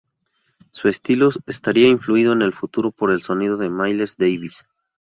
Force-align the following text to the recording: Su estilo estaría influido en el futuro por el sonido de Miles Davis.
Su 0.71 0.87
estilo 0.87 1.29
estaría 1.45 1.87
influido 1.87 2.33
en 2.33 2.41
el 2.41 2.53
futuro 2.53 2.89
por 2.89 3.11
el 3.11 3.21
sonido 3.21 3.57
de 3.57 3.69
Miles 3.69 4.17
Davis. 4.17 4.65